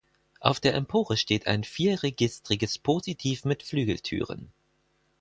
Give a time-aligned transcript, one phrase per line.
[0.39, 4.51] Auf der Empore steht ein vierregistriges Positiv mit Flügeltüren.